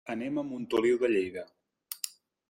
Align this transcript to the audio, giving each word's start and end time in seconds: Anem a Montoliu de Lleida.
Anem 0.11 0.37
a 0.41 0.43
Montoliu 0.45 0.97
de 1.03 1.09
Lleida. 1.11 1.43